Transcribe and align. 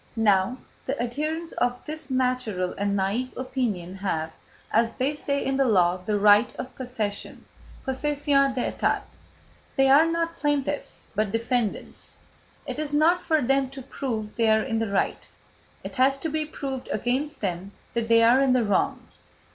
Now, 0.15 0.57
the 0.87 0.99
adherents 0.99 1.51
of 1.51 1.85
this 1.85 2.09
natural 2.09 2.73
and 2.75 2.97
naïve 2.97 3.37
opinion 3.37 3.93
have, 3.97 4.31
as 4.71 4.95
they 4.95 5.13
say 5.13 5.45
in 5.45 5.57
the 5.57 5.65
law, 5.67 5.97
the 5.97 6.17
right 6.17 6.49
of 6.55 6.73
possession 6.75 7.45
(possession 7.85 8.55
d'état); 8.55 9.03
they 9.75 9.89
are 9.89 10.07
not 10.07 10.37
plaintiffs 10.37 11.09
but 11.13 11.31
defendants; 11.31 12.17
it 12.65 12.79
is 12.79 12.93
not 12.95 13.21
for 13.21 13.43
them 13.43 13.69
to 13.69 13.83
prove 13.83 14.37
they 14.37 14.49
are 14.49 14.63
in 14.63 14.79
the 14.79 14.89
right, 14.89 15.27
it 15.83 15.97
has 15.97 16.17
to 16.17 16.29
be 16.29 16.45
proved 16.47 16.87
against 16.91 17.41
them 17.41 17.71
that 17.93 18.07
they 18.07 18.23
are 18.23 18.41
in 18.41 18.53
the 18.53 18.63
wrong. 18.63 19.07